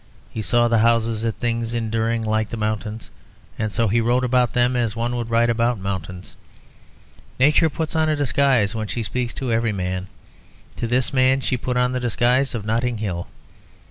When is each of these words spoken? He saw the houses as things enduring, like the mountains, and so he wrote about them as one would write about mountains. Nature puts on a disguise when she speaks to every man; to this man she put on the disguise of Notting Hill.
He 0.31 0.41
saw 0.41 0.67
the 0.67 0.79
houses 0.79 1.23
as 1.23 1.33
things 1.35 1.75
enduring, 1.75 2.23
like 2.23 2.49
the 2.49 2.57
mountains, 2.57 3.11
and 3.59 3.71
so 3.71 3.87
he 3.87 4.01
wrote 4.01 4.23
about 4.23 4.53
them 4.53 4.75
as 4.75 4.95
one 4.95 5.15
would 5.15 5.29
write 5.29 5.51
about 5.51 5.77
mountains. 5.77 6.35
Nature 7.39 7.69
puts 7.69 7.95
on 7.95 8.09
a 8.09 8.15
disguise 8.15 8.73
when 8.73 8.87
she 8.87 9.03
speaks 9.03 9.35
to 9.35 9.51
every 9.51 9.71
man; 9.73 10.07
to 10.77 10.87
this 10.87 11.13
man 11.13 11.39
she 11.39 11.55
put 11.55 11.77
on 11.77 11.91
the 11.91 11.99
disguise 11.99 12.55
of 12.55 12.65
Notting 12.65 12.97
Hill. 12.97 13.27